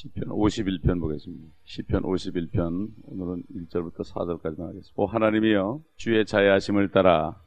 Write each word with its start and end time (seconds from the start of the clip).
시편 0.00 0.30
51편 0.30 0.98
보겠습니다. 0.98 1.46
시편 1.64 2.04
51편 2.04 2.88
오늘은 3.04 3.42
1절부터 3.54 3.98
4절까지만 3.98 4.68
하겠습니다. 4.68 4.92
오 4.94 5.04
하나님이여 5.04 5.82
주의 5.96 6.24
자애하심을 6.24 6.90
따라 6.90 7.38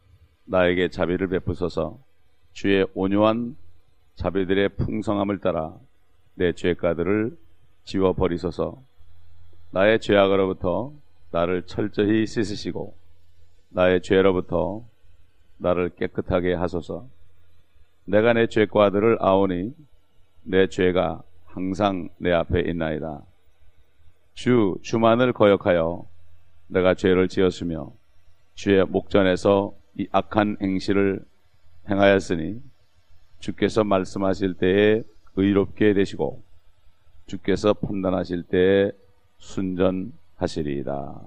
나에게 0.46 0.90
자비를 0.90 1.30
베푸소서 1.30 1.98
주의 2.52 2.86
온유한 2.94 3.58
자비들의 4.14 4.70
풍성함을 4.76 5.40
따라 5.40 5.76
내 6.36 6.54
죄가들을 6.54 7.36
지워 7.86 8.14
버리소서 8.14 8.80
나의 9.72 10.00
죄악으로부터 10.00 10.94
나를 11.32 11.64
철저히 11.64 12.28
씻으시고 12.28 12.96
나의 13.70 14.04
죄로부터 14.04 14.86
나를 15.58 15.90
깨끗하게 15.90 16.54
하소서 16.54 17.08
내가 18.06 18.34
내 18.34 18.46
죄과들을 18.46 19.18
아오니 19.22 19.74
내 20.44 20.68
죄가 20.68 21.24
항상 21.54 22.10
내 22.18 22.32
앞에 22.32 22.62
있나이다. 22.62 23.22
주, 24.34 24.76
주만을 24.82 25.34
거역하여 25.34 26.08
내가 26.68 26.96
죄를 26.96 27.28
지었으며 27.28 27.94
주의 28.56 28.84
목전에서 28.84 29.76
이 30.00 30.08
악한 30.12 30.58
행실을 30.62 31.24
행하였으니 31.88 32.60
주께서 33.40 33.84
말씀하실 33.84 34.56
때에 34.56 35.04
의롭게 35.36 35.94
되시고 35.94 36.42
주께서 37.28 37.74
판단하실 37.74 38.44
때에 38.44 38.92
순전하시리이다. 39.38 41.22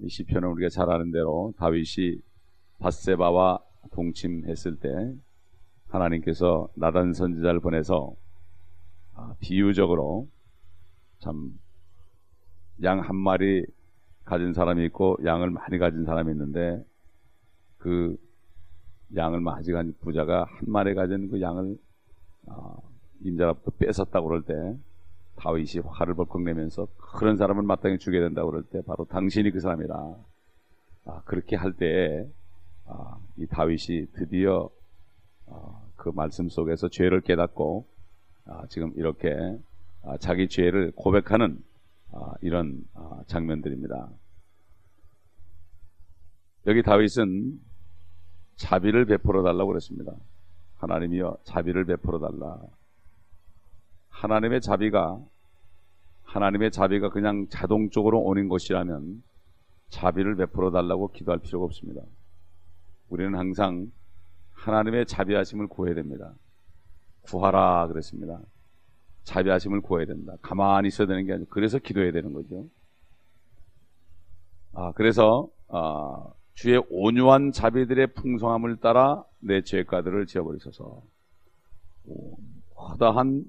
이 0.00 0.08
시편은 0.08 0.48
우리가 0.50 0.68
잘 0.68 0.88
아는 0.88 1.10
대로 1.10 1.52
다윗이 1.58 2.20
바세바와 2.78 3.58
동침했을 3.90 4.76
때 4.76 4.88
하나님께서 5.94 6.68
나단 6.74 7.12
선지자를 7.14 7.60
보내서 7.60 8.14
아, 9.14 9.34
비유적으로 9.40 10.28
참 11.20 11.54
양 12.82 13.00
한 13.00 13.14
마리 13.16 13.64
가진 14.24 14.52
사람이 14.52 14.84
있고 14.86 15.16
양을 15.24 15.50
많이 15.50 15.78
가진 15.78 16.04
사람이 16.04 16.32
있는데 16.32 16.84
그 17.78 18.16
양을 19.14 19.40
많이 19.40 19.70
가진 19.70 19.94
부자가 20.00 20.44
한 20.44 20.58
마리 20.66 20.94
가진 20.94 21.28
그 21.28 21.40
양을 21.40 21.76
아, 22.48 22.76
임자로부터 23.22 23.70
뺏었다고 23.78 24.26
그럴 24.28 24.42
때 24.42 24.76
다윗이 25.36 25.82
화를 25.86 26.14
벌컥 26.14 26.42
내면서 26.42 26.86
그런 26.96 27.36
사람을 27.36 27.62
마땅히 27.62 27.98
죽여야 27.98 28.22
된다고 28.22 28.50
그럴 28.50 28.64
때 28.64 28.82
바로 28.82 29.04
당신이 29.04 29.50
그 29.50 29.60
사람이라. 29.60 30.16
아, 31.06 31.22
그렇게 31.24 31.56
할 31.56 31.74
때에 31.74 32.26
아, 32.86 33.18
이 33.36 33.46
다윗이 33.46 34.06
드디어 34.14 34.70
아, 35.46 35.80
그 36.04 36.10
말씀 36.14 36.50
속에서 36.50 36.90
죄를 36.90 37.22
깨닫고 37.22 37.88
아, 38.44 38.66
지금 38.68 38.92
이렇게 38.96 39.34
아, 40.02 40.18
자기 40.18 40.48
죄를 40.50 40.92
고백하는 40.94 41.58
이런 42.42 42.84
장면들입니다. 43.26 44.08
여기 46.66 46.82
다윗은 46.82 47.58
자비를 48.56 49.06
베풀어 49.06 49.42
달라고 49.42 49.68
그랬습니다. 49.68 50.12
하나님이여 50.76 51.38
자비를 51.44 51.86
베풀어 51.86 52.20
달라. 52.20 52.60
하나님의 54.10 54.60
자비가 54.60 55.18
하나님의 56.22 56.70
자비가 56.70 57.08
그냥 57.08 57.48
자동적으로 57.48 58.20
오는 58.20 58.48
것이라면 58.48 59.22
자비를 59.88 60.36
베풀어 60.36 60.70
달라고 60.70 61.08
기도할 61.12 61.40
필요가 61.40 61.64
없습니다. 61.64 62.02
우리는 63.08 63.34
항상 63.36 63.90
하나님의 64.64 65.06
자비하심을 65.06 65.66
구해야 65.66 65.94
됩니다. 65.94 66.34
구하라 67.22 67.88
그랬습니다. 67.88 68.40
자비하심을 69.24 69.82
구해야 69.82 70.06
된다. 70.06 70.34
가만히 70.40 70.88
있어야 70.88 71.06
되는 71.06 71.24
게 71.26 71.32
아니고 71.34 71.50
그래서 71.50 71.78
기도해야 71.78 72.12
되는 72.12 72.32
거죠. 72.32 72.66
아 74.72 74.92
그래서 74.92 75.48
아, 75.68 76.26
주의 76.54 76.82
온유한 76.90 77.52
자비들의 77.52 78.14
풍성함을 78.14 78.76
따라 78.76 79.24
내 79.40 79.62
죄가들을 79.62 80.26
지어버리소서. 80.26 81.02
허다한 82.76 83.44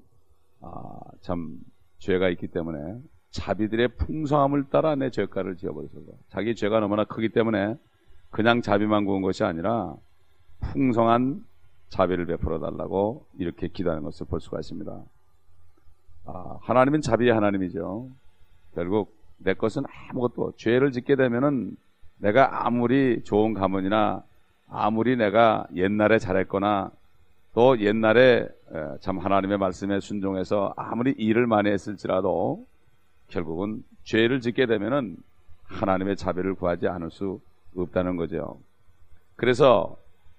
아, 0.60 0.98
참 1.20 1.58
죄가 1.98 2.28
있기 2.30 2.48
때문에 2.48 2.98
자비들의 3.30 3.96
풍성함을 3.96 4.70
따라 4.70 4.94
내 4.96 5.10
죄가를 5.10 5.56
지어버리소서. 5.56 6.12
자기 6.28 6.54
죄가 6.54 6.80
너무나 6.80 7.04
크기 7.04 7.30
때문에 7.30 7.76
그냥 8.30 8.60
자비만 8.60 9.04
구한 9.04 9.22
것이 9.22 9.44
아니라 9.44 9.94
풍성한 10.72 11.44
자비를 11.88 12.26
베풀어 12.26 12.58
달라고 12.58 13.26
이렇게 13.38 13.68
기도하는 13.68 14.02
것을 14.02 14.26
볼 14.26 14.40
수가 14.40 14.58
있습니다. 14.60 15.00
아, 16.26 16.58
하나님은 16.62 17.00
자비의 17.00 17.32
하나님이죠. 17.32 18.08
결국 18.74 19.16
내 19.38 19.54
것은 19.54 19.84
아무것도 20.10 20.52
죄를 20.56 20.92
짓게 20.92 21.16
되면은 21.16 21.76
내가 22.18 22.66
아무리 22.66 23.22
좋은 23.22 23.54
가문이나 23.54 24.22
아무리 24.68 25.16
내가 25.16 25.66
옛날에 25.74 26.18
잘했거나 26.18 26.90
또 27.54 27.80
옛날에 27.80 28.48
참 29.00 29.18
하나님의 29.18 29.58
말씀에 29.58 30.00
순종해서 30.00 30.74
아무리 30.76 31.12
일을 31.12 31.46
많이 31.46 31.70
했을지라도 31.70 32.66
결국은 33.28 33.82
죄를 34.04 34.40
짓게 34.40 34.66
되면은 34.66 35.16
하나님의 35.64 36.16
자비를 36.16 36.54
구하지 36.54 36.88
않을 36.88 37.10
수 37.10 37.40
없다는 37.76 38.16
거죠. 38.16 38.58
그래서 39.36 39.96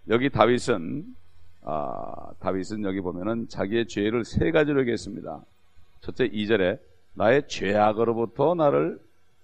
여기 0.10 0.30
다윗은 0.30 1.16
아, 1.64 2.32
다윗은 2.40 2.84
여기 2.84 3.02
보면은 3.02 3.48
자기의 3.50 3.88
죄를 3.88 4.24
세 4.24 4.52
가지로 4.52 4.80
얘기했습니다. 4.82 5.42
첫째 6.00 6.30
2절에 6.30 6.80
나의 7.14 7.48
죄악으로부터 7.48 8.56
나를 8.56 9.00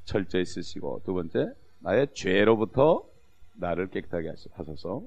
철저히 0.05 0.45
쓰시고 0.45 1.01
두 1.05 1.13
번째 1.13 1.51
나의 1.79 2.07
죄로부터 2.13 3.03
나를 3.55 3.87
깨끗하게 3.87 4.33
하소서 4.53 5.03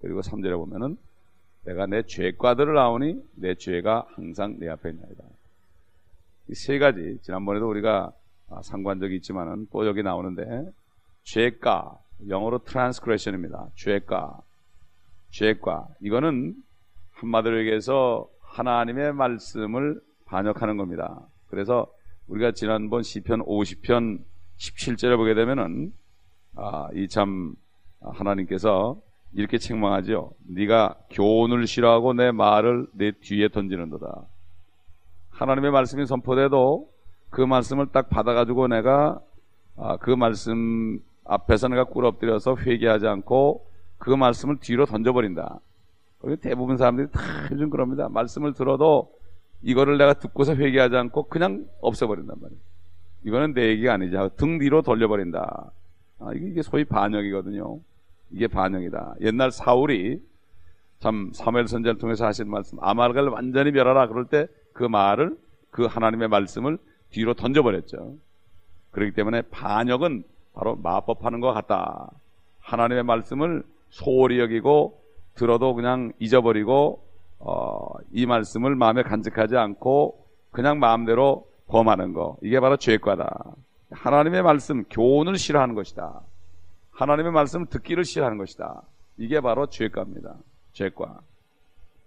그리고 0.00 0.20
3절에 0.22 0.56
보면은 0.56 0.96
내가 1.64 1.86
내 1.86 2.02
죄과들을 2.02 2.74
나오니 2.74 3.22
내 3.36 3.54
죄가 3.54 4.06
항상 4.14 4.56
내 4.58 4.68
앞에 4.68 4.90
있나이다. 4.90 5.24
이 6.48 6.54
세 6.54 6.78
가지 6.78 7.18
지난번에도 7.22 7.68
우리가 7.68 8.12
아, 8.48 8.62
상관적이 8.62 9.16
있지만은 9.16 9.68
또 9.70 9.86
여기 9.86 10.02
나오는데 10.02 10.72
죄가 11.22 11.96
영어로 12.28 12.64
transgression입니다. 12.64 13.68
죄가 13.76 14.40
죄과 15.30 15.88
이거는 16.00 16.54
한마디로 17.12 17.58
얘기해서 17.60 18.28
하나님의 18.42 19.12
말씀을 19.12 20.00
반역하는 20.26 20.76
겁니다. 20.76 21.20
그래서 21.48 21.86
우리가 22.28 22.52
지난번 22.52 23.02
시편 23.02 23.44
50편 23.44 24.20
17절에 24.58 25.16
보게 25.16 25.34
되면은 25.34 25.92
아, 26.56 26.88
이 26.94 27.08
참 27.08 27.54
하나님께서 28.00 29.00
이렇게 29.32 29.58
책망하죠. 29.58 30.32
네가 30.48 30.96
교훈을 31.10 31.66
싫어하고 31.66 32.14
내 32.14 32.32
말을 32.32 32.86
내 32.92 33.12
뒤에 33.12 33.48
던지는도다. 33.48 34.22
하나님의 35.30 35.70
말씀이 35.70 36.06
선포돼도 36.06 36.88
그 37.30 37.40
말씀을 37.40 37.86
딱 37.92 38.08
받아가지고 38.10 38.68
내가 38.68 39.20
아, 39.76 39.96
그 39.98 40.10
말씀 40.10 41.00
앞에서 41.24 41.68
내가 41.68 41.84
꿇어엎드려서 41.84 42.56
회개하지 42.56 43.06
않고 43.06 43.64
그 44.00 44.10
말씀을 44.10 44.56
뒤로 44.58 44.84
던져버린다. 44.86 45.60
대부분 46.40 46.76
사람들이 46.76 47.08
다 47.12 47.20
요즘 47.52 47.70
그럽니다. 47.70 48.08
말씀을 48.08 48.52
들어도 48.54 49.12
이거를 49.62 49.96
내가 49.96 50.14
듣고서 50.14 50.56
회개하지 50.56 50.96
않고 50.96 51.28
그냥 51.28 51.66
없애버린단 51.80 52.36
말이에요. 52.40 52.60
이거는 53.24 53.54
내 53.54 53.68
얘기가 53.68 53.94
아니지. 53.94 54.16
등 54.36 54.58
뒤로 54.58 54.82
돌려버린다. 54.82 55.70
아, 56.18 56.32
이게 56.34 56.62
소위 56.62 56.84
반역이거든요. 56.84 57.78
이게 58.32 58.48
반역이다. 58.48 59.14
옛날 59.20 59.52
사울이 59.52 60.20
참 60.98 61.30
사무엘 61.32 61.68
선지자를 61.68 61.98
통해서 61.98 62.26
하신 62.26 62.50
말씀 62.50 62.82
아말갈 62.82 63.28
완전히 63.28 63.70
멸하라 63.70 64.08
그럴 64.08 64.24
때 64.24 64.48
그 64.72 64.84
말을 64.84 65.36
그 65.70 65.84
하나님의 65.84 66.28
말씀을 66.28 66.78
뒤로 67.10 67.34
던져버렸죠. 67.34 68.16
그렇기 68.92 69.12
때문에 69.12 69.42
반역은 69.42 70.24
바로 70.54 70.76
마법하는 70.76 71.40
것 71.40 71.52
같다. 71.52 72.10
하나님의 72.60 73.04
말씀을 73.04 73.62
소홀히 73.90 74.38
여기고 74.40 75.00
들어도 75.34 75.74
그냥 75.74 76.12
잊어버리고 76.18 77.02
어, 77.38 77.88
이 78.12 78.26
말씀을 78.26 78.74
마음에 78.74 79.02
간직하지 79.02 79.56
않고 79.56 80.26
그냥 80.50 80.78
마음대로 80.78 81.48
범하는 81.68 82.12
거 82.12 82.36
이게 82.42 82.60
바로 82.60 82.76
죄과다. 82.76 83.54
하나님의 83.90 84.42
말씀 84.42 84.84
교훈을 84.84 85.36
싫어하는 85.36 85.74
것이다. 85.74 86.20
하나님의 86.92 87.32
말씀 87.32 87.66
듣기를 87.66 88.04
싫어하는 88.04 88.38
것이다. 88.38 88.82
이게 89.16 89.40
바로 89.40 89.66
죄과입니다. 89.66 90.34
죄과. 90.72 91.20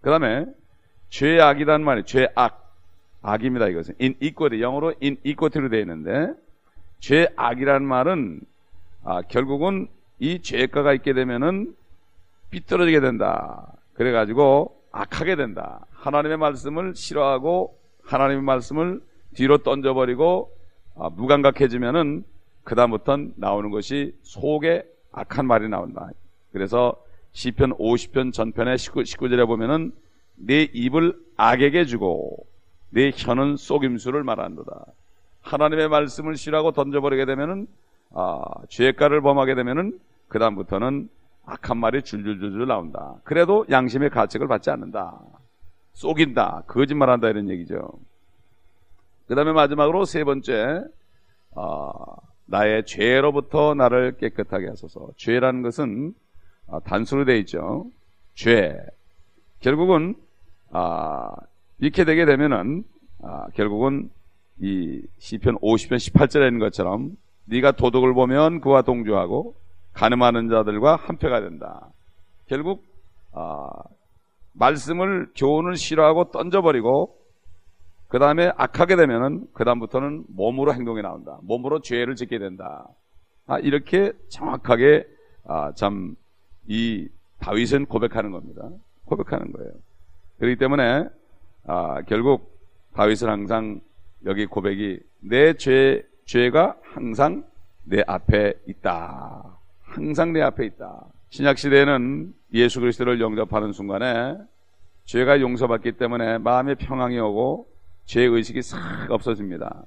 그 0.02 0.10
다음에 0.10 0.46
죄악이란 1.10 1.84
말이 1.84 2.04
죄악 2.06 2.64
악입니다. 3.22 3.68
이것은 3.70 3.96
인이꼬리 4.00 4.62
영어로 4.62 4.94
인이꼬티로 5.00 5.70
되어 5.70 5.80
있는데 5.80 6.34
죄악이란 7.00 7.84
말은 7.84 8.42
아, 9.04 9.22
결국은 9.24 9.88
이 10.24 10.42
죄가가 10.42 10.94
있게 10.94 11.12
되면은 11.12 11.76
삐뚤어지게 12.50 13.02
된다. 13.02 13.68
그래가지고 13.96 14.74
악하게 14.94 15.36
된다. 15.36 15.86
하나님의 15.92 16.38
말씀을 16.38 16.96
싫어하고 16.96 17.78
하나님의 18.06 18.42
말씀을 18.44 19.02
뒤로 19.34 19.58
던져버리고 19.58 20.50
아, 20.96 21.10
무감각해지면은 21.10 22.24
그다음부터는 22.64 23.34
나오는 23.36 23.70
것이 23.70 24.16
속에 24.22 24.90
악한 25.12 25.46
말이 25.46 25.68
나온다. 25.68 26.10
그래서 26.54 26.96
시편 27.34 27.74
50편 27.74 28.32
전편의 28.32 28.78
19, 28.78 29.02
19절에 29.02 29.46
보면은 29.46 29.92
내 30.36 30.70
입을 30.72 31.20
악에게 31.36 31.84
주고 31.84 32.48
내 32.92 33.12
혀는 33.14 33.58
속임수를 33.58 34.24
말한다. 34.24 34.86
하나님의 35.42 35.90
말씀을 35.90 36.38
싫어하고 36.38 36.72
던져버리게 36.72 37.26
되면은 37.26 37.68
아, 38.14 38.42
죄가를 38.70 39.20
범하게 39.20 39.56
되면은 39.56 40.00
그 40.34 40.40
다음부터는 40.40 41.10
악한 41.46 41.78
말이 41.78 42.02
줄줄줄줄 42.02 42.66
나온다. 42.66 43.18
그래도 43.24 43.68
양심의 43.70 44.10
가책을 44.10 44.48
받지 44.48 44.72
않는다. 44.72 45.20
속인다. 45.94 46.64
거짓말한다 46.66 47.30
이런 47.30 47.52
얘기죠. 47.52 47.92
그 49.28 49.36
다음에 49.36 49.52
마지막으로 49.52 50.06
세 50.06 50.24
번째 50.24 50.86
아, 51.56 51.92
나의 52.48 52.84
죄로부터 52.88 53.76
나를 53.76 54.18
깨끗하게 54.18 54.70
하소서. 54.70 55.10
죄라는 55.18 55.62
것은 55.62 56.16
아, 56.68 56.80
단수로 56.80 57.26
되어 57.26 57.36
있죠. 57.36 57.86
죄. 58.34 58.76
결국은 59.60 60.16
아, 60.72 61.30
이렇게 61.78 62.06
되게 62.06 62.26
되면은 62.26 62.84
아, 63.22 63.46
결국은 63.54 64.10
이 64.60 65.00
시편 65.20 65.60
50편 65.60 65.98
18절에 65.98 66.48
있는 66.48 66.58
것처럼 66.58 67.16
네가 67.46 67.74
도덕을 67.74 68.16
보면 68.16 68.62
그와 68.62 68.82
동조하고 68.82 69.62
가늠하는 69.94 70.50
자들과 70.50 70.96
한패가 70.96 71.42
된다. 71.42 71.90
결국 72.48 72.84
아, 73.32 73.70
말씀을 74.54 75.32
교훈을 75.36 75.76
싫어하고 75.76 76.32
던져버리고 76.32 77.18
그 78.08 78.20
다음에 78.20 78.52
악하게 78.58 78.96
되면은 78.96 79.48
그 79.54 79.64
다음부터는 79.64 80.26
몸으로 80.30 80.74
행동이 80.74 81.02
나온다. 81.02 81.40
몸으로 81.44 81.82
죄를 81.82 82.16
짓게 82.16 82.38
된다. 82.38 82.88
아, 83.48 83.58
이렇게 83.60 84.14
정확하게 84.30 85.06
아, 85.46 85.72
참 85.74 86.16
이 86.68 87.08
다윗은 87.40 87.86
고백하는 87.88 88.32
겁니다. 88.32 88.70
고백하는 89.06 89.52
거예요. 89.52 89.72
그렇기 90.40 90.58
때문에 90.58 91.06
아, 91.66 92.02
결국 92.04 92.58
다윗은 92.94 93.30
항상 93.30 93.82
여기 94.26 94.46
고백이 94.46 95.00
내 95.22 95.54
죄, 95.54 96.04
죄가 96.26 96.78
항상 96.82 97.46
내 97.84 98.02
앞에 98.08 98.54
있다. 98.68 99.58
항상 99.94 100.34
내 100.34 100.42
앞에 100.42 100.66
있다. 100.66 101.06
신약 101.30 101.60
시대에는 101.60 102.34
예수 102.54 102.80
그리스도를 102.80 103.22
영접하는 103.22 103.72
순간에 103.74 104.36
죄가 105.06 105.40
용서받기 105.40 105.94
때문에 105.94 106.40
마음의 106.40 106.76
평강이 106.76 107.20
오고 107.20 107.68
죄 108.06 108.24
의식이 108.24 108.64
싹 108.64 108.80
없어집니다. 109.10 109.84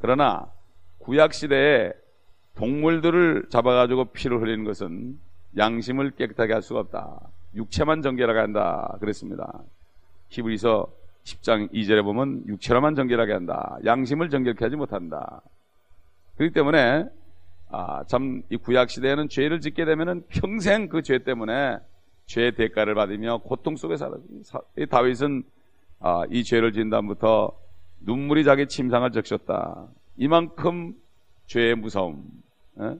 그러나 0.00 0.46
구약 0.98 1.34
시대에 1.34 1.92
동물들을 2.54 3.48
잡아가지고 3.50 4.06
피를 4.06 4.40
흘리는 4.40 4.64
것은 4.64 5.18
양심을 5.56 6.12
깨끗하게 6.12 6.54
할 6.54 6.62
수가 6.62 6.80
없다. 6.80 7.20
육체만 7.54 8.00
정결하게 8.00 8.38
한다. 8.38 8.96
그랬습니다. 9.00 9.60
히브리서 10.30 10.86
10장 11.24 11.70
2절에 11.72 12.02
보면 12.02 12.44
육체로만 12.46 12.94
정결하게 12.94 13.32
한다. 13.34 13.76
양심을 13.84 14.30
정결케 14.30 14.64
하지 14.64 14.76
못한다. 14.76 15.42
그렇기 16.36 16.54
때문에 16.54 17.04
아, 17.70 18.02
참 18.06 18.42
이 18.50 18.56
구약 18.56 18.88
시대에는 18.90 19.28
죄를 19.28 19.60
짓게 19.60 19.84
되면은 19.84 20.24
평생 20.28 20.88
그 20.88 21.02
죄 21.02 21.18
때문에 21.18 21.78
죄의 22.26 22.52
대가를 22.56 22.94
받으며 22.94 23.38
고통 23.38 23.76
속에 23.76 23.96
살았습니다. 23.96 24.60
다윗은 24.90 25.42
아, 26.00 26.22
이 26.30 26.44
죄를 26.44 26.72
지은 26.72 26.90
다음부터 26.90 27.52
눈물이 28.00 28.44
자기 28.44 28.66
침상을 28.66 29.10
적셨다. 29.12 29.86
이만큼 30.16 30.94
죄의 31.46 31.74
무서움. 31.76 32.24
에? 32.80 32.94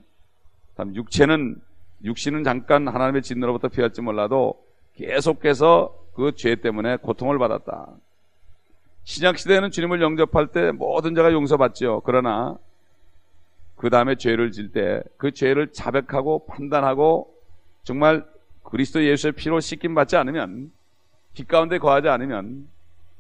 참 0.76 0.94
육체는 0.94 1.60
육신은 2.04 2.44
잠깐 2.44 2.88
하나님의 2.88 3.22
진노로부터 3.22 3.68
피할지 3.68 4.00
몰라도 4.02 4.54
계속해서 4.94 5.94
그 6.14 6.32
죄 6.32 6.56
때문에 6.56 6.96
고통을 6.96 7.38
받았다. 7.38 7.88
신약 9.04 9.38
시대에는 9.38 9.70
주님을 9.70 10.02
영접할 10.02 10.48
때 10.48 10.72
모든 10.72 11.14
자가 11.14 11.32
용서받죠. 11.32 12.02
그러나 12.04 12.56
그 13.78 13.90
다음에 13.90 14.16
죄를 14.16 14.50
질 14.52 14.72
때 14.72 15.02
그 15.16 15.32
죄를 15.32 15.72
자백하고 15.72 16.46
판단하고 16.46 17.32
정말 17.84 18.24
그리스도 18.64 19.02
예수의 19.04 19.32
피로 19.32 19.60
씻김 19.60 19.94
받지 19.94 20.16
않으면 20.16 20.70
빛 21.34 21.48
가운데 21.48 21.78
거하지 21.78 22.08
않으면 22.08 22.68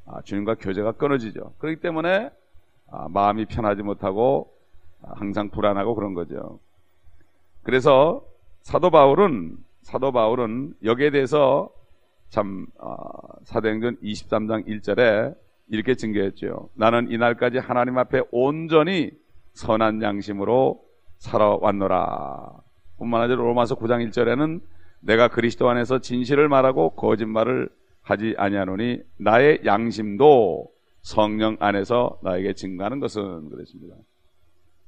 아, 0.06 0.20
주님과 0.22 0.56
교제가 0.56 0.92
끊어지죠. 0.92 1.54
그렇기 1.58 1.80
때문에 1.80 2.30
아, 2.90 3.08
마음이 3.08 3.46
편하지 3.46 3.82
못하고 3.82 4.52
아, 5.02 5.12
항상 5.16 5.48
불안하고 5.50 5.94
그런 5.94 6.14
거죠. 6.14 6.58
그래서 7.62 8.24
사도 8.62 8.90
바울은 8.90 9.56
사도 9.82 10.12
바울은 10.12 10.74
여기에 10.84 11.10
대해서 11.10 11.70
참 12.30 12.66
어, 12.78 12.96
사도행전 13.44 13.96
23장 14.02 14.66
1절에 14.66 15.34
이렇게 15.68 15.94
증거했죠. 15.94 16.68
나는 16.74 17.10
이날까지 17.10 17.58
하나님 17.58 17.96
앞에 17.98 18.22
온전히 18.30 19.10
선한 19.58 20.02
양심으로 20.02 20.80
살아왔노라. 21.18 22.52
뿐만 22.98 23.22
아니라 23.22 23.42
로마서 23.42 23.74
9장 23.74 24.08
1절에는 24.08 24.60
내가 25.00 25.28
그리스도 25.28 25.68
안에서 25.68 25.98
진실을 25.98 26.48
말하고 26.48 26.90
거짓말을 26.90 27.68
하지 28.02 28.34
아니하노니 28.38 29.00
나의 29.18 29.62
양심도 29.64 30.68
성령 31.02 31.56
안에서 31.58 32.18
나에게 32.22 32.54
증가하는 32.54 33.00
것은 33.00 33.50
그랬습니다. 33.50 33.96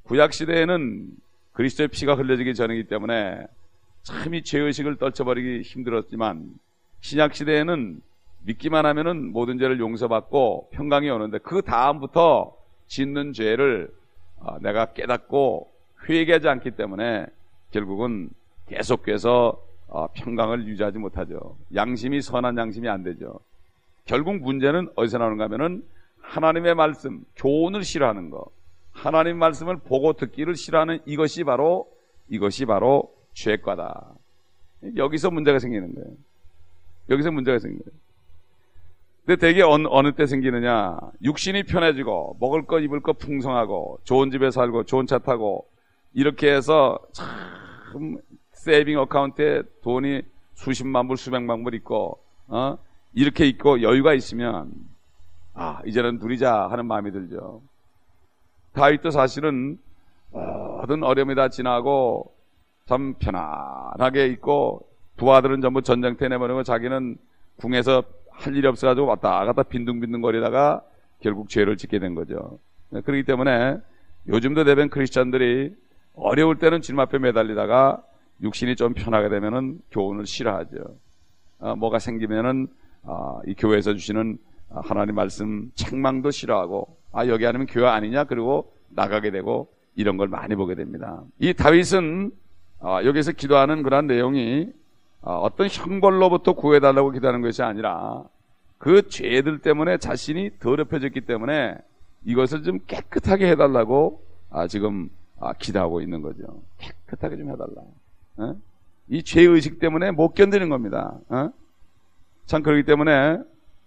구약 0.05 0.33
시대에는 0.33 1.09
그리스도의 1.53 1.89
피가 1.89 2.15
흘려지기 2.15 2.55
전이기 2.55 2.85
때문에 2.85 3.45
참이 4.05 4.45
죄의식을 4.45 4.97
떨쳐버리기 4.99 5.63
힘들었지만 5.63 6.49
신약 7.01 7.35
시대에는 7.35 8.01
믿기만 8.45 8.87
하면은 8.87 9.33
모든 9.33 9.59
죄를 9.59 9.81
용서받고 9.81 10.71
평강이 10.73 11.11
오는데 11.11 11.39
그 11.39 11.63
다음부터 11.63 12.57
짓는 12.87 13.33
죄를 13.33 13.89
어, 13.89 14.00
내가 14.61 14.87
깨닫고 14.87 15.71
회개하지 16.09 16.49
않기 16.49 16.73
때문에 16.73 17.27
결국은 17.71 18.31
계속해서 18.67 19.61
어, 19.89 20.07
평강을 20.13 20.67
유지하지 20.67 20.99
못하죠. 20.99 21.57
양심이 21.75 22.23
선한 22.23 22.57
양심이 22.57 22.89
안 22.89 23.03
되죠. 23.03 23.41
결국 24.05 24.37
문제는 24.37 24.89
어디서 24.95 25.19
나오는가 25.19 25.45
하면은 25.45 25.85
하나님의 26.21 26.75
말씀, 26.77 27.25
교훈을 27.37 27.83
싫어하는 27.83 28.31
거. 28.31 28.47
하나님 28.93 29.39
말씀을 29.39 29.79
보고 29.79 30.13
듣기를 30.13 30.55
싫어하는 30.57 31.01
이것이 31.07 31.45
바로 31.45 31.91
이것이 32.29 32.67
바로 32.67 33.13
죄과다. 33.33 34.13
여기서 34.97 35.31
문제가 35.31 35.59
생기는 35.59 35.95
거예요. 35.95 36.09
여기서 37.09 37.31
문제가 37.33 37.59
생기는 37.59 37.85
거예요. 37.85 37.99
근데 39.25 39.37
대개 39.37 39.63
어느, 39.63 39.87
어느 39.91 40.13
때 40.13 40.27
생기느냐? 40.27 40.99
육신이 41.23 41.65
편해지고 41.65 42.37
먹을 42.41 42.67
것 42.67 42.81
입을 42.81 43.01
것 43.01 43.19
풍성하고 43.19 43.99
좋은 44.05 44.31
집에 44.31 44.51
살고 44.51 44.85
좋은 44.85 45.07
차 45.07 45.19
타고 45.19 45.69
이렇게 46.15 46.53
해서 46.53 46.99
참 47.13 48.19
세이빙 48.53 48.99
어카운트에 48.99 49.63
돈이 49.83 50.23
수십만 50.55 51.09
불, 51.09 51.17
수백만 51.17 51.65
불 51.65 51.75
있고, 51.77 52.19
어? 52.49 52.77
이렇게 53.15 53.47
있고 53.47 53.81
여유가 53.81 54.13
있으면, 54.13 54.71
아, 55.55 55.81
이제는 55.87 56.19
누리자 56.19 56.69
하는 56.69 56.87
마음이 56.87 57.11
들죠. 57.13 57.63
다윗도 58.73 59.11
사실은 59.11 59.79
모든 60.31 61.03
어려움이 61.03 61.35
다 61.35 61.49
지나고 61.49 62.35
참 62.87 63.15
편안하게 63.15 64.27
있고 64.29 64.87
두 65.17 65.33
아들은 65.33 65.61
전부 65.61 65.83
전쟁터에 65.83 66.29
내버리고 66.29 66.63
자기는 66.63 67.17
궁에서 67.57 68.03
할 68.41 68.57
일이 68.57 68.67
없어가지고 68.67 69.07
왔다 69.07 69.45
갔다 69.45 69.63
빈둥빈둥 69.63 70.21
거리다가 70.21 70.83
결국 71.21 71.49
죄를 71.49 71.77
짓게 71.77 71.99
된 71.99 72.15
거죠. 72.15 72.59
그렇기 72.91 73.25
때문에 73.25 73.79
요즘도 74.29 74.65
대변 74.65 74.89
크리스찬들이 74.89 75.75
어려울 76.15 76.59
때는 76.59 76.81
주님 76.81 77.01
앞에 77.01 77.19
매달리다가 77.19 78.03
육신이 78.43 78.77
좀 78.77 78.95
편하게 78.95 79.29
되면은 79.29 79.81
교훈을 79.91 80.27
싫어하죠. 80.27 80.77
어, 81.59 81.77
뭐가 81.77 81.99
생기면은 81.99 82.69
어, 83.03 83.41
이 83.47 83.55
교회에서 83.55 83.95
주시는 83.95 84.39
하나님 84.71 85.15
말씀 85.15 85.71
책망도 85.75 86.31
싫어하고 86.31 86.97
아 87.13 87.27
여기 87.27 87.47
아니면 87.47 87.67
교회 87.67 87.87
아니냐 87.87 88.25
그리고 88.25 88.73
나가게 88.91 89.31
되고 89.31 89.69
이런 89.97 90.17
걸 90.17 90.29
많이 90.29 90.55
보게 90.55 90.75
됩니다. 90.75 91.23
이 91.39 91.53
다윗은 91.53 92.31
어, 92.81 93.01
여기서 93.05 93.33
기도하는 93.33 93.83
그런 93.83 94.07
내용이 94.07 94.69
어, 95.23 95.35
어떤 95.41 95.69
형벌로부터 95.69 96.55
구해달라고 96.55 97.11
기도하는 97.11 97.43
것이 97.43 97.63
아니라 97.63 98.25
그 98.79 99.09
죄들 99.09 99.59
때문에 99.61 99.99
자신이 99.99 100.59
더럽혀졌기 100.59 101.23
때문에 101.23 101.77
이것을 102.25 102.63
좀 102.63 102.79
깨끗하게 102.87 103.51
해달라고 103.51 104.25
아, 104.51 104.67
지금 104.67 105.11
아, 105.39 105.53
기도하고 105.53 106.01
있는 106.01 106.23
거죠. 106.23 106.63
깨끗하게 106.79 107.37
좀 107.37 107.51
해달라. 107.51 107.83
어? 108.39 108.57
이 109.09 109.23
죄의식 109.23 109.79
때문에 109.79 110.11
못 110.13 110.35
견디는 110.35 110.69
겁니다. 110.69 111.19
어? 111.29 111.51
참 112.47 112.63
그렇기 112.63 112.85
때문에 112.85 113.39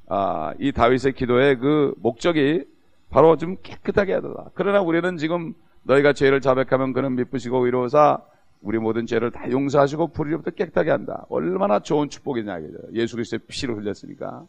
아, 0.09 0.53
이 0.59 0.71
다윗의 0.71 1.13
기도의 1.13 1.57
그 1.57 1.93
목적이 1.97 2.65
바로 3.09 3.37
좀 3.37 3.57
깨끗하게 3.61 4.13
하더라. 4.13 4.45
그러나 4.53 4.81
우리는 4.81 5.17
지금 5.17 5.53
너희가 5.83 6.13
죄를 6.13 6.41
자백하면 6.41 6.93
그는 6.93 7.15
미쁘시고 7.15 7.61
위로사 7.61 8.19
우리 8.63 8.79
모든 8.79 9.05
죄를 9.05 9.29
다 9.29 9.49
용서하시고 9.51 10.07
불의로부터 10.07 10.51
깨끗하게 10.51 10.89
한다. 10.89 11.25
얼마나 11.29 11.79
좋은 11.79 12.09
축복이냐 12.09 12.59
이거죠. 12.59 12.77
예수 12.93 13.15
그리스도의 13.15 13.41
피를 13.47 13.75
흘렸으니까. 13.77 14.45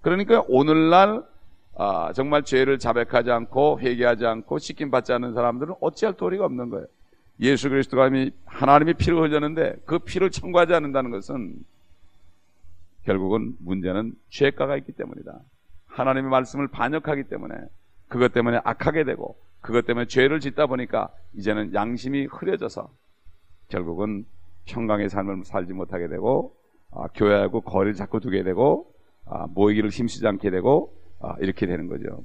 그러니까 0.00 0.42
오늘날 0.48 1.22
아, 1.76 2.12
정말 2.14 2.42
죄를 2.42 2.78
자백하지 2.78 3.30
않고 3.30 3.80
회개하지 3.80 4.26
않고 4.26 4.58
씻김 4.58 4.90
받지 4.90 5.12
않는 5.12 5.34
사람들은 5.34 5.74
어찌할 5.80 6.16
도리가 6.16 6.44
없는 6.44 6.70
거예요. 6.70 6.86
예수 7.40 7.68
그리스도가 7.68 8.08
이미 8.08 8.30
하나님이 8.46 8.94
피를 8.94 9.20
흘렸는데 9.20 9.76
그 9.84 9.98
피를 9.98 10.30
청구하지 10.30 10.74
않는다는 10.74 11.10
것은 11.10 11.54
결국은 13.04 13.54
문제는 13.58 14.14
죄가가 14.30 14.76
있기 14.78 14.92
때문이다. 14.92 15.38
하나님의 15.88 16.30
말씀을 16.30 16.68
반역하기 16.68 17.24
때문에 17.24 17.54
그것 18.08 18.32
때문에 18.32 18.60
악하게 18.64 19.04
되고 19.04 19.36
그것 19.60 19.86
때문에 19.86 20.06
죄를 20.06 20.40
짓다 20.40 20.66
보니까 20.66 21.08
이제는 21.34 21.74
양심이 21.74 22.26
흐려져서 22.26 22.90
결국은 23.72 24.26
평강의 24.66 25.08
삶을 25.08 25.44
살지 25.44 25.72
못하게 25.72 26.08
되고 26.08 26.54
아, 26.90 27.08
교회하고 27.08 27.62
거리를 27.62 27.94
자꾸 27.94 28.20
두게 28.20 28.42
되고 28.42 28.94
아, 29.24 29.46
모이기를 29.48 29.90
힘쓰지 29.90 30.26
않게 30.26 30.50
되고 30.50 30.94
아, 31.20 31.36
이렇게 31.40 31.66
되는 31.66 31.88
거죠. 31.88 32.24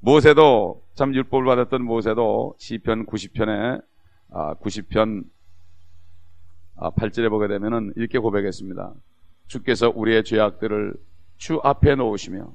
모세도 0.00 0.84
참 0.94 1.14
율법을 1.14 1.46
받았던 1.46 1.82
모세도 1.82 2.56
시편 2.58 3.06
90편에 3.06 3.82
아, 4.30 4.54
90편 4.56 5.24
아, 6.76 6.90
8절에 6.90 7.30
보게 7.30 7.48
되면은 7.48 7.94
이렇게 7.96 8.18
고백했습니다. 8.18 8.92
주께서 9.46 9.90
우리의 9.94 10.24
죄악들을 10.24 10.94
주 11.38 11.60
앞에 11.62 11.94
놓으시며 11.94 12.54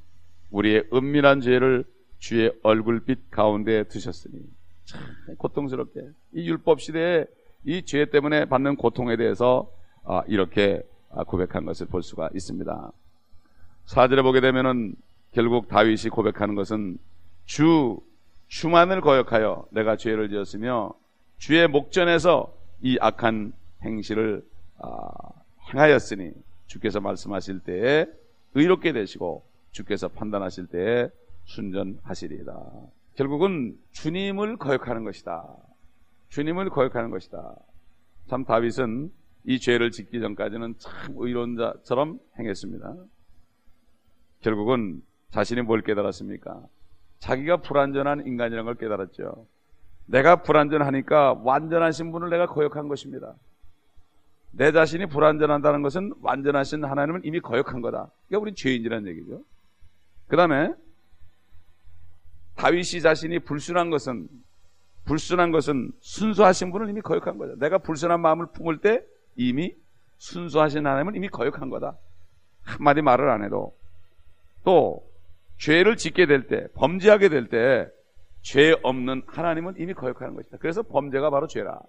우리의 0.51 0.88
은밀한 0.94 1.41
죄를 1.41 1.86
주의 2.20 2.51
얼굴빛 2.63 3.32
가운데 3.32 3.84
두셨으니 3.86 4.39
참 4.86 5.01
고통스럽게 5.38 6.01
이 6.34 6.50
율법 6.50 6.82
시대에 6.82 7.25
이 7.66 7.84
죄 7.84 8.06
때문에 8.06 8.46
받는 8.46 8.75
고통에 8.75 9.18
대해서 9.18 9.70
아, 10.04 10.24
이렇게 10.28 10.82
아, 11.12 11.24
고백한 11.24 11.66
것을 11.66 11.88
볼 11.88 12.04
수가 12.04 12.30
있습니다. 12.34 12.92
사절에 13.86 14.22
보게 14.22 14.42
되면은 14.42 14.96
결국 15.32 15.68
다윗이 15.68 16.10
고백하는 16.12 16.56
것은 16.56 16.98
주 17.46 18.00
주만을 18.48 19.01
거역하여 19.01 19.66
내가 19.72 19.96
죄를 19.96 20.30
지었으며 20.30 20.94
주의 21.38 21.68
목전에서 21.68 22.54
이 22.82 22.98
악한 23.00 23.54
행실을 23.84 24.44
아, 24.80 25.12
행하였으니 25.74 26.32
주께서 26.68 27.00
말씀하실 27.00 27.60
때에 27.60 28.06
의롭게 28.56 28.94
되시고 28.94 29.44
주께서 29.72 30.08
판단하실 30.08 30.68
때에 30.68 31.10
순전하시리이다. 31.46 32.54
결국은 33.16 33.78
주님을 33.92 34.58
거역하는 34.58 35.04
것이다. 35.04 35.46
주님을 36.29 36.69
거역하는 36.69 37.09
것이다. 37.09 37.55
참 38.27 38.45
다윗은 38.45 39.12
이 39.45 39.59
죄를 39.59 39.91
짓기 39.91 40.19
전까지는 40.19 40.75
참 40.77 40.93
의로운 41.17 41.57
자처럼 41.57 42.19
행했습니다. 42.38 42.95
결국은 44.41 45.01
자신이 45.31 45.62
뭘 45.62 45.81
깨달았습니까? 45.81 46.62
자기가 47.19 47.57
불완전한 47.57 48.25
인간이라는 48.25 48.65
걸 48.65 48.75
깨달았죠. 48.75 49.48
내가 50.05 50.41
불완전하니까 50.41 51.41
완전하신 51.43 52.12
분을 52.12 52.29
내가 52.29 52.48
거역한 52.48 52.88
것입니다. 52.88 53.36
내 54.51 54.71
자신이 54.71 55.05
불완전한다는 55.05 55.81
것은 55.81 56.13
완전하신 56.21 56.83
하나님을 56.83 57.21
이미 57.24 57.39
거역한 57.39 57.81
거다. 57.81 58.09
그러니까 58.27 58.41
우리 58.41 58.55
죄인이라는 58.55 59.07
얘기죠. 59.09 59.43
그 60.27 60.36
다음에 60.36 60.74
다윗이 62.55 63.01
자신이 63.01 63.39
불순한 63.39 63.89
것은 63.89 64.27
불순한 65.10 65.51
것은 65.51 65.92
순수하신 66.01 66.72
분을 66.72 66.89
이미 66.89 67.01
거역한 67.01 67.38
거죠. 67.38 67.56
내가 67.58 67.80
불순한 67.80 68.22
마음을 68.22 68.48
품을 68.54 68.78
때 68.78 69.04
이미 69.36 69.74
순수하신 70.18 70.86
하나님을 70.86 71.16
이미 71.16 71.28
거역한 71.30 71.70
거다. 71.70 71.98
한마디 72.63 73.01
말을 73.01 73.30
안 73.30 73.44
해도 73.44 73.75
또 74.63 75.04
죄를 75.58 75.98
짓게 75.98 76.25
될 76.25 76.48
때, 76.48 76.68
범죄하게 76.75 77.30
될 77.30 77.50
때 77.50 77.89
죄 78.42 78.74
없는 78.84 79.24
하나님은 79.28 79.75
이미 79.78 79.94
거역하는 79.94 80.36
것이다. 80.36 80.58
그래서 80.58 80.82
범죄가 80.82 81.30
바로 81.30 81.48
죄라. 81.48 81.80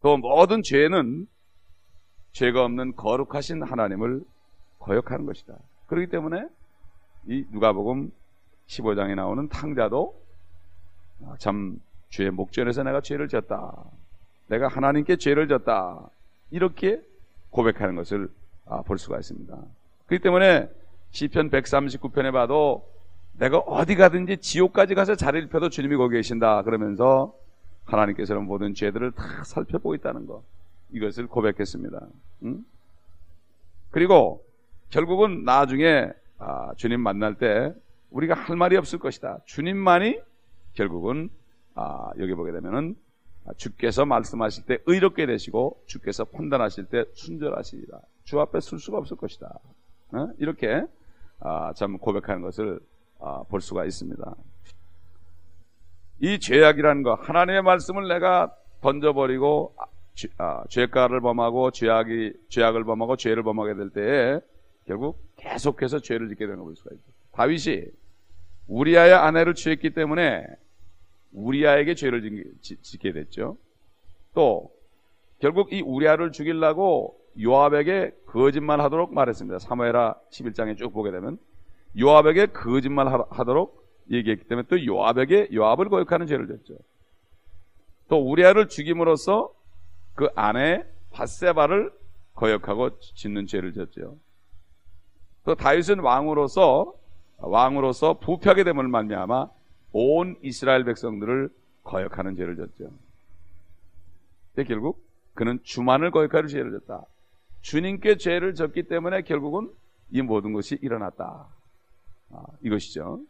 또 0.00 0.16
모든 0.16 0.62
죄는 0.62 1.26
죄가 2.32 2.64
없는 2.64 2.94
거룩하신 2.96 3.62
하나님을 3.62 4.22
거역하는 4.78 5.26
것이다. 5.26 5.58
그렇기 5.86 6.08
때문에 6.08 6.46
이 7.26 7.44
누가복음 7.50 8.10
15장에 8.66 9.14
나오는 9.14 9.48
탕자도 9.48 10.14
아, 10.14 10.27
참 11.38 11.80
죄의 12.10 12.30
목전에서 12.30 12.82
내가 12.82 13.00
죄를 13.00 13.28
졌다. 13.28 13.72
내가 14.48 14.68
하나님께 14.68 15.16
죄를 15.16 15.48
졌다. 15.48 16.08
이렇게 16.50 17.00
고백하는 17.50 17.96
것을 17.96 18.30
아, 18.66 18.82
볼 18.82 18.98
수가 18.98 19.18
있습니다. 19.18 19.56
그렇기 20.06 20.22
때문에 20.22 20.68
시편 21.10 21.50
139편에 21.50 22.32
봐도 22.32 22.86
내가 23.38 23.58
어디 23.58 23.94
가든지 23.94 24.38
지옥까지 24.38 24.94
가서 24.94 25.14
자리를 25.14 25.48
펴도 25.48 25.68
주님이 25.68 25.96
거기 25.96 26.16
계신다. 26.16 26.62
그러면서 26.62 27.34
하나님께서는 27.84 28.44
모든 28.44 28.74
죄들을 28.74 29.12
다 29.12 29.44
살펴보고 29.44 29.94
있다는 29.94 30.26
것. 30.26 30.42
이것을 30.90 31.26
고백했습니다. 31.26 32.00
응? 32.44 32.64
그리고 33.90 34.44
결국은 34.90 35.44
나중에 35.44 36.10
아, 36.38 36.72
주님 36.76 37.00
만날 37.00 37.34
때 37.34 37.72
우리가 38.10 38.34
할 38.34 38.56
말이 38.56 38.76
없을 38.76 38.98
것이다. 38.98 39.38
주님만이 39.44 40.20
결국은 40.82 41.28
아, 41.74 42.10
여기 42.18 42.34
보게 42.34 42.52
되면은 42.52 42.94
주께서 43.56 44.04
말씀하실 44.06 44.66
때 44.66 44.78
의롭게 44.86 45.26
되시고 45.26 45.82
주께서 45.86 46.24
판단하실 46.24 46.84
때 46.86 47.04
순절하시리라. 47.14 47.98
주 48.24 48.38
앞에 48.40 48.60
쓸 48.60 48.78
수가 48.78 48.98
없을 48.98 49.16
것이다. 49.16 49.58
어? 50.12 50.28
이렇게 50.38 50.84
아, 51.40 51.72
참 51.74 51.98
고백하는 51.98 52.42
것을 52.42 52.78
아, 53.20 53.42
볼 53.48 53.60
수가 53.60 53.84
있습니다. 53.86 54.36
이 56.20 56.38
죄악이라는 56.38 57.02
것, 57.02 57.14
하나님의 57.28 57.62
말씀을 57.62 58.06
내가 58.08 58.54
던져버리고 58.80 59.74
죄, 60.14 60.28
아, 60.38 60.62
죄가를 60.68 61.20
범하고 61.20 61.70
죄악이 61.72 62.34
죄악을 62.50 62.84
범하고 62.84 63.16
죄를 63.16 63.42
범하게 63.42 63.74
될 63.74 63.90
때에 63.90 64.40
결국 64.86 65.18
계속해서 65.36 66.00
죄를 66.00 66.28
짓게 66.28 66.44
되는 66.46 66.56
걸 66.58 66.66
볼 66.66 66.76
수가 66.76 66.90
있죠. 66.94 67.04
다윗이 67.32 67.84
우리아의 68.68 69.14
아내를 69.14 69.54
취했기 69.54 69.90
때문에 69.90 70.44
우리아에게 71.32 71.94
죄를 71.94 72.58
짓게 72.60 73.12
됐죠. 73.12 73.56
또 74.34 74.70
결국 75.40 75.72
이 75.72 75.82
우리아를 75.82 76.32
죽이려고 76.32 77.18
요압에게 77.40 78.12
거짓말하도록 78.26 79.14
말했습니다. 79.14 79.58
사무엘하 79.60 80.16
11장에 80.30 80.76
쭉 80.76 80.92
보게 80.92 81.10
되면 81.10 81.38
요압에게 81.98 82.46
거짓말하도록 82.46 83.78
얘기했기 84.10 84.44
때문에 84.48 84.66
또 84.68 84.84
요압에게 84.84 85.50
요압을 85.52 85.88
거역하는 85.88 86.26
죄를 86.26 86.48
졌죠. 86.48 86.74
또 88.08 88.18
우리아를 88.18 88.68
죽임으로써 88.68 89.52
그 90.14 90.28
아내 90.34 90.84
바세바를 91.12 91.92
거역하고 92.34 92.98
짓는 93.00 93.46
죄를 93.46 93.72
졌죠. 93.72 94.16
또 95.44 95.54
다윗은 95.54 96.00
왕으로서 96.00 96.94
왕으로서 97.38 98.18
부패하게 98.18 98.64
됨을 98.64 98.88
말미암아 98.88 99.48
온 99.92 100.36
이스라엘 100.42 100.84
백성들을 100.84 101.50
거역하는 101.84 102.36
죄를 102.36 102.56
졌죠. 102.56 102.90
결국 104.66 105.02
그는 105.34 105.60
주만을 105.62 106.10
거역하는 106.10 106.48
죄를 106.48 106.72
졌다. 106.72 107.04
주님께 107.60 108.16
죄를 108.16 108.54
졌기 108.54 108.84
때문에 108.84 109.22
결국은 109.22 109.70
이 110.10 110.22
모든 110.22 110.52
것이 110.52 110.78
일어났다. 110.80 111.46
아, 112.30 112.44
이것이죠. 112.62 113.20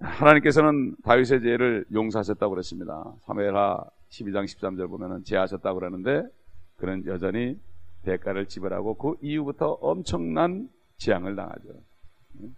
하나님께서는 0.00 0.96
다윗의 1.04 1.40
죄를 1.40 1.84
용서하셨다고 1.92 2.50
그랬습니다. 2.50 3.14
3회라 3.26 3.88
12장 4.10 4.44
13절 4.44 4.88
보면은 4.88 5.24
죄하셨다고 5.24 5.78
그러는데 5.78 6.22
그는 6.76 7.06
여전히 7.06 7.58
대가를 8.02 8.46
지불하고 8.46 8.94
그 8.94 9.14
이후부터 9.22 9.78
엄청난 9.80 10.68
재앙을 10.98 11.36
당하죠. 11.36 11.68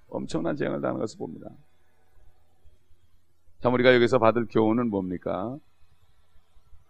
엄청난 0.09 0.57
재앙을 0.57 0.81
당하는 0.81 1.01
것을 1.01 1.19
봅니다. 1.19 1.49
자, 3.61 3.71
우리가 3.71 3.95
여기서 3.95 4.19
받을 4.19 4.47
교훈은 4.51 4.91
뭡니까? 4.91 5.57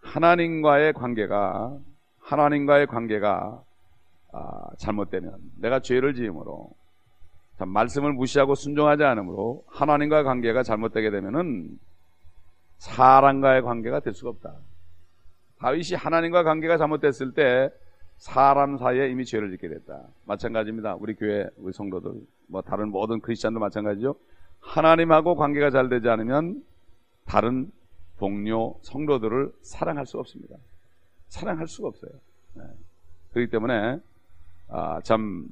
하나님과의 0.01 0.93
관계가 0.93 1.77
하나님과의 2.19 2.87
관계가 2.87 3.63
아, 4.33 4.69
잘못되면 4.77 5.33
내가 5.59 5.79
죄를 5.79 6.13
지음으로 6.13 6.71
말씀을 7.57 8.13
무시하고 8.13 8.53
순종하지 8.55 9.03
않으므로 9.03 9.63
하나님과의 9.67 10.23
관계가 10.25 10.63
잘못되게 10.63 11.09
되면은 11.09 11.79
사람과의 12.77 13.63
관계가 13.63 14.01
될 14.01 14.13
수가 14.13 14.31
없다. 14.31 14.55
다윗이 15.59 15.95
하나님과 15.97 16.43
관계가 16.43 16.77
잘못됐을 16.77 17.33
때 17.33 17.69
사람 18.17 18.77
사이에 18.77 19.09
이미 19.09 19.25
죄를 19.25 19.49
짓게 19.51 19.69
됐다. 19.69 20.07
마찬가지입니다. 20.25 20.95
우리 20.95 21.15
교회 21.15 21.47
우리 21.57 21.73
성도들 21.73 22.11
뭐 22.47 22.61
다른 22.61 22.89
모든 22.89 23.19
크리스천도 23.21 23.59
마찬가지죠. 23.59 24.15
하나님하고 24.61 25.35
관계가 25.35 25.69
잘 25.71 25.89
되지 25.89 26.09
않으면 26.09 26.63
다른 27.25 27.71
동료 28.19 28.75
성도들을 28.81 29.53
사랑할 29.61 30.05
수가 30.05 30.21
없습니다. 30.21 30.55
사랑할 31.27 31.67
수가 31.67 31.89
없어요. 31.89 32.11
네. 32.55 32.63
그렇기 33.33 33.51
때문에 33.51 33.99
아, 34.69 35.01
참 35.03 35.49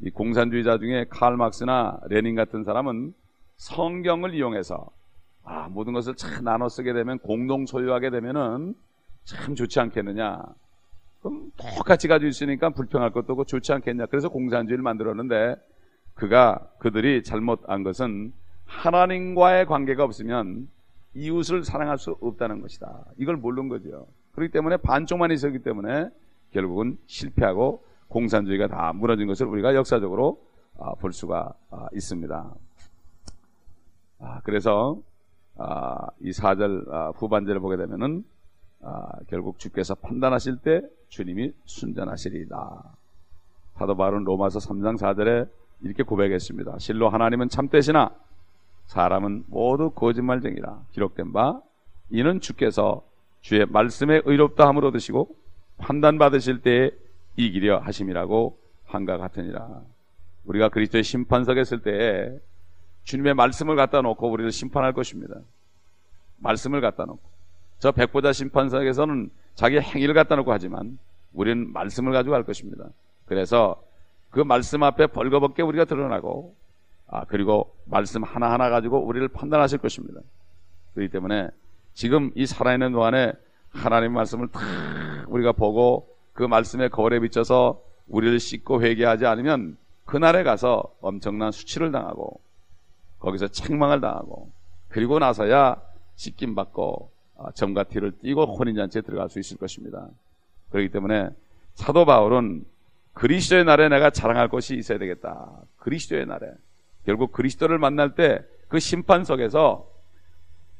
이 0.00 0.10
공산주의자 0.10 0.78
중에 0.78 1.06
칼 1.10 1.36
막스나 1.36 1.98
레닌 2.08 2.36
같은 2.36 2.62
사람은 2.62 3.14
성경을 3.56 4.34
이용해서 4.34 4.88
아, 5.42 5.68
모든 5.70 5.92
것을 5.92 6.14
참 6.14 6.44
나눠 6.44 6.68
쓰게 6.68 6.92
되면 6.92 7.18
공동 7.18 7.66
소유하게 7.66 8.10
되면은 8.10 8.74
참 9.24 9.54
좋지 9.54 9.80
않겠느냐. 9.80 10.40
그럼 11.20 11.50
똑같이 11.56 12.06
가지고 12.06 12.28
있으니까 12.28 12.70
불평할 12.70 13.10
것도 13.10 13.32
없고 13.32 13.44
좋지 13.44 13.72
않겠냐. 13.72 14.06
그래서 14.06 14.28
공산주의를 14.28 14.82
만들었는데 14.82 15.56
그가 16.18 16.68
그들이 16.78 17.22
잘못한 17.22 17.84
것은 17.84 18.32
하나님과의 18.66 19.66
관계가 19.66 20.02
없으면 20.02 20.68
이웃을 21.14 21.64
사랑할 21.64 21.96
수 21.96 22.16
없다는 22.20 22.60
것이다. 22.60 23.04
이걸 23.18 23.36
모르는 23.36 23.68
거죠. 23.68 24.08
그렇기 24.32 24.52
때문에 24.52 24.78
반쪽만 24.78 25.30
있었기 25.30 25.60
때문에 25.60 26.10
결국은 26.50 26.98
실패하고 27.06 27.84
공산주의가 28.08 28.66
다 28.66 28.92
무너진 28.92 29.28
것을 29.28 29.46
우리가 29.46 29.74
역사적으로 29.74 30.44
아, 30.78 30.94
볼 30.94 31.12
수가 31.12 31.54
아, 31.70 31.86
있습니다. 31.92 32.54
아, 34.20 34.40
그래서 34.42 35.00
이 36.20 36.30
4절 36.30 37.14
후반절을 37.16 37.60
보게 37.60 37.76
되면은 37.76 38.24
결국 39.28 39.58
주께서 39.58 39.94
판단하실 39.94 40.58
때 40.58 40.82
주님이 41.08 41.52
순전하시리이다. 41.64 42.84
사도 43.74 43.96
바울은 43.96 44.24
로마서 44.24 44.58
3장 44.58 44.98
4절에 44.98 45.48
이렇게 45.82 46.02
고백했습니다. 46.02 46.78
실로 46.78 47.08
하나님은 47.08 47.48
참되시나 47.48 48.10
사람은 48.86 49.44
모두 49.48 49.90
거짓말쟁이라 49.90 50.82
기록된 50.92 51.32
바 51.32 51.60
이는 52.10 52.40
주께서 52.40 53.02
주의 53.40 53.64
말씀에 53.66 54.22
의롭다 54.24 54.66
함으로 54.66 54.90
드시고 54.90 55.36
판단 55.78 56.18
받으실 56.18 56.60
때에 56.60 56.90
이기려 57.36 57.78
하심이라고 57.78 58.58
한가 58.84 59.16
같으니라. 59.18 59.82
우리가 60.44 60.70
그리스도의 60.70 61.04
심판석에 61.04 61.60
있을 61.60 61.82
때에 61.82 62.38
주님의 63.04 63.34
말씀을 63.34 63.76
갖다 63.76 64.00
놓고 64.00 64.30
우리를 64.30 64.50
심판할 64.50 64.92
것입니다. 64.92 65.36
말씀을 66.38 66.80
갖다 66.80 67.04
놓고 67.04 67.20
저 67.78 67.92
백보자 67.92 68.32
심판석에서는 68.32 69.30
자기 69.54 69.78
행위를 69.78 70.14
갖다 70.14 70.36
놓고 70.36 70.52
하지만 70.52 70.98
우리는 71.32 71.72
말씀을 71.72 72.12
가지고 72.12 72.34
할 72.34 72.44
것입니다. 72.44 72.88
그래서 73.26 73.80
그 74.30 74.40
말씀 74.40 74.82
앞에 74.82 75.08
벌거벗게 75.08 75.62
우리가 75.62 75.84
드러나고 75.84 76.54
아, 77.06 77.24
그리고 77.24 77.74
말씀 77.86 78.22
하나하나 78.22 78.68
가지고 78.68 78.98
우리를 78.98 79.26
판단하실 79.28 79.78
것입니다. 79.78 80.20
그렇기 80.94 81.10
때문에 81.10 81.48
지금 81.94 82.30
이 82.34 82.46
살아있는 82.46 82.92
동안에 82.92 83.32
하나님 83.70 84.12
말씀을 84.12 84.48
다 84.48 84.60
우리가 85.28 85.52
보고 85.52 86.14
그 86.32 86.42
말씀의 86.42 86.90
거울에 86.90 87.18
비춰서 87.20 87.82
우리를 88.08 88.38
씻고 88.38 88.82
회개하지 88.82 89.26
않으면 89.26 89.76
그날에 90.04 90.42
가서 90.42 90.82
엄청난 91.00 91.50
수치를 91.50 91.92
당하고 91.92 92.40
거기서 93.18 93.48
책망을 93.48 94.00
당하고 94.00 94.50
그리고 94.88 95.18
나서야 95.18 95.76
씻김 96.16 96.54
받고 96.54 97.10
아, 97.38 97.50
점과 97.52 97.84
티를 97.84 98.12
띠고 98.20 98.56
혼인잔치에 98.56 99.02
들어갈 99.02 99.28
수 99.28 99.38
있을 99.38 99.56
것입니다. 99.56 100.08
그렇기 100.70 100.90
때문에 100.90 101.30
사도 101.74 102.04
바울은 102.04 102.64
그리스도의 103.18 103.64
날에 103.64 103.88
내가 103.88 104.10
자랑할 104.10 104.48
것이 104.48 104.76
있어야 104.76 104.98
되겠다. 104.98 105.50
그리스도의 105.78 106.26
날에 106.26 106.52
결국 107.04 107.32
그리스도를 107.32 107.78
만날 107.78 108.14
때 108.14 108.40
그 108.68 108.78
심판석에서 108.78 109.86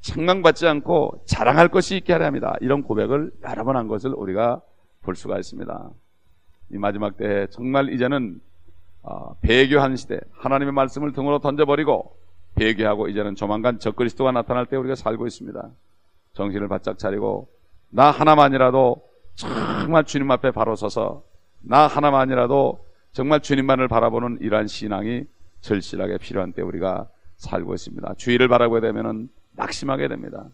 책망받지 0.01 0.67
않고 0.69 1.23
자랑할 1.25 1.69
것이 1.69 1.97
있게 1.97 2.12
하려 2.12 2.27
합니다. 2.27 2.55
이런 2.61 2.83
고백을 2.83 3.33
여러 3.43 3.65
번 3.65 3.77
한 3.77 3.89
것을 3.89 4.12
우리가 4.15 4.61
볼 5.03 5.17
수가 5.17 5.39
있습니다. 5.39 5.91
이 6.71 6.79
마지막 6.79 7.17
때에 7.17 7.47
정말 7.51 7.93
이제는 7.93 8.41
어, 9.03 9.35
배교한 9.41 9.97
시대, 9.97 10.21
하나님의 10.33 10.73
말씀을 10.73 11.12
등으로 11.12 11.39
던져버리고 11.39 12.17
배교하고 12.57 13.09
이제는 13.09 13.35
조만간 13.37 13.79
적그리스도가 13.79 14.33
나타날 14.33 14.67
때 14.67 14.77
우리가 14.77 14.95
살고 14.95 15.27
있습니다. 15.27 15.71
정신을 16.35 16.69
바짝 16.69 16.99
차리고 16.99 17.49
나 17.91 18.11
하나만이라도 18.11 19.03
정말 19.35 20.05
주님 20.05 20.31
앞에 20.31 20.51
바로 20.51 20.77
서서 20.77 21.23
나 21.61 21.87
하나만이라도 21.87 22.85
정말 23.12 23.40
주님만을 23.40 23.88
바라보는 23.88 24.38
이러한 24.40 24.66
신앙이 24.66 25.25
절실하게 25.61 26.18
필요한 26.18 26.53
때 26.53 26.62
우리가 26.62 27.09
살고 27.37 27.75
있습니다. 27.75 28.14
주의를 28.14 28.49
바라보게 28.49 28.81
되면 28.81 29.29
낙심하게 29.53 30.09
됩니다. 30.09 30.47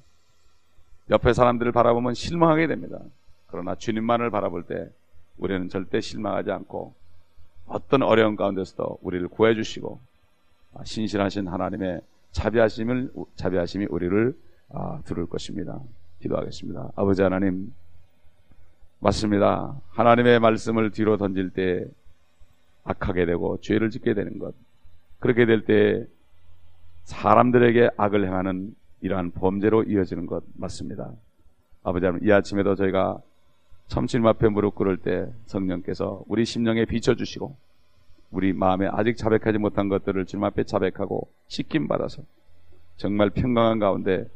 옆에 1.10 1.32
사람들을 1.32 1.72
바라보면 1.72 2.14
실망하게 2.14 2.66
됩니다. 2.66 2.98
그러나 3.46 3.74
주님만을 3.74 4.30
바라볼 4.30 4.64
때 4.64 4.88
우리는 5.36 5.68
절대 5.68 6.00
실망하지 6.00 6.50
않고 6.50 6.94
어떤 7.66 8.02
어려운 8.02 8.36
가운데서도 8.36 8.98
우리를 9.02 9.28
구해 9.28 9.54
주시고 9.54 10.00
신실하신 10.84 11.48
하나님의 11.48 12.00
자비하심을 12.32 13.12
자비하심이 13.36 13.86
우리를 13.90 14.36
아, 14.70 15.00
들을 15.04 15.26
것입니다. 15.26 15.78
기도하겠습니다. 16.20 16.90
아버지 16.96 17.22
하나님 17.22 17.72
맞습니다. 19.04 19.78
하나님의 19.90 20.40
말씀을 20.40 20.90
뒤로 20.90 21.18
던질 21.18 21.50
때 21.50 21.84
악하게 22.84 23.26
되고 23.26 23.60
죄를 23.60 23.90
짓게 23.90 24.14
되는 24.14 24.38
것. 24.38 24.54
그렇게 25.18 25.44
될 25.44 25.66
때 25.66 26.06
사람들에게 27.04 27.90
악을 27.98 28.26
행하는 28.26 28.74
이러한 29.02 29.32
범죄로 29.32 29.82
이어지는 29.82 30.24
것 30.24 30.42
맞습니다. 30.54 31.12
아버지 31.82 32.06
하나님 32.06 32.26
이 32.26 32.32
아침에도 32.32 32.74
저희가 32.76 33.18
참신 33.88 34.26
앞에 34.26 34.48
무릎 34.48 34.74
꿇을 34.74 34.96
때 34.96 35.30
성령께서 35.44 36.22
우리 36.26 36.46
심령에 36.46 36.86
비춰주시고 36.86 37.54
우리 38.30 38.54
마음에 38.54 38.88
아직 38.90 39.18
자백하지 39.18 39.58
못한 39.58 39.90
것들을 39.90 40.24
주님 40.24 40.44
앞에 40.44 40.64
자백하고 40.64 41.28
씻김 41.48 41.88
받아서 41.88 42.22
정말 42.96 43.28
평강한 43.28 43.78
가운데 43.78 44.26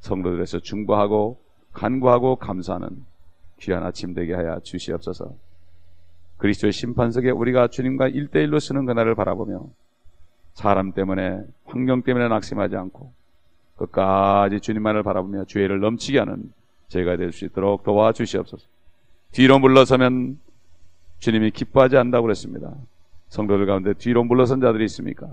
성도들에서 0.00 0.58
중보하고 0.58 1.38
간구하고 1.72 2.34
감사하는 2.36 3.06
귀한 3.60 3.82
아침 3.84 4.14
되게 4.14 4.34
하여 4.34 4.60
주시옵소서. 4.60 5.34
그리스도의 6.38 6.72
심판석에 6.72 7.30
우리가 7.30 7.68
주님과 7.68 8.08
일대일로 8.08 8.58
쓰는 8.58 8.84
그날을 8.84 9.14
바라보며 9.14 9.66
사람 10.54 10.92
때문에 10.92 11.40
환경 11.64 12.02
때문에 12.02 12.28
낙심하지 12.28 12.76
않고 12.76 13.12
끝까지 13.76 14.60
주님만을 14.60 15.02
바라보며 15.02 15.44
주의를 15.44 15.80
넘치게 15.80 16.18
하는 16.18 16.52
저희가 16.88 17.16
될 17.16 17.32
수 17.32 17.44
있도록 17.46 17.82
도와주시옵소서. 17.84 18.66
뒤로 19.32 19.58
물러서면 19.58 20.38
주님이 21.18 21.50
기뻐하지 21.50 21.96
않는다고 21.96 22.22
그랬습니다. 22.24 22.74
성도들 23.28 23.66
가운데 23.66 23.92
뒤로 23.94 24.24
물러선 24.24 24.60
자들이 24.60 24.84
있습니까? 24.84 25.28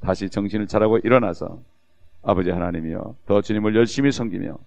다시 0.00 0.28
정신을 0.28 0.66
차리고 0.66 0.98
일어나서 0.98 1.60
아버지 2.22 2.50
하나님이여 2.50 3.16
더 3.26 3.40
주님을 3.40 3.74
열심히 3.74 4.12
섬기며 4.12 4.58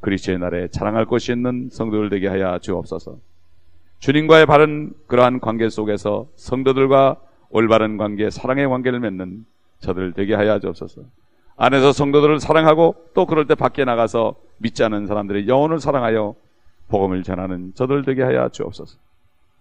그리스도의 0.00 0.38
날에 0.38 0.68
자랑할 0.68 1.06
것이 1.06 1.32
있는 1.32 1.68
성도들 1.70 2.10
되게 2.10 2.28
하여 2.28 2.58
주옵소서. 2.58 3.18
주님과의 3.98 4.46
바른 4.46 4.92
그러한 5.06 5.40
관계 5.40 5.68
속에서 5.68 6.26
성도들과 6.36 7.16
올바른 7.50 7.96
관계, 7.96 8.30
사랑의 8.30 8.68
관계를 8.68 9.00
맺는 9.00 9.46
저들 9.80 10.12
되게 10.12 10.34
하여 10.34 10.58
주옵소서. 10.58 11.02
안에서 11.56 11.92
성도들을 11.92 12.38
사랑하고 12.38 12.94
또 13.14 13.26
그럴 13.26 13.46
때 13.46 13.54
밖에 13.54 13.84
나가서 13.84 14.34
믿지 14.58 14.84
않는 14.84 15.06
사람들의 15.06 15.48
영혼을 15.48 15.80
사랑하여 15.80 16.34
복음을 16.88 17.22
전하는 17.22 17.72
저들 17.74 18.04
되게 18.04 18.22
하여 18.22 18.48
주옵소서. 18.50 18.98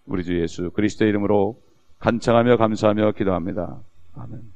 우리 0.05 0.23
주 0.23 0.39
예수 0.39 0.69
그리스도의 0.71 1.09
이름으로 1.09 1.57
간청하며 1.99 2.57
감사하며 2.57 3.13
기도합니다. 3.13 3.77
아멘. 4.15 4.54